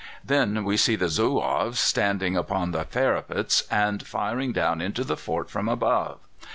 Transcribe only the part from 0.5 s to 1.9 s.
we see the Zouaves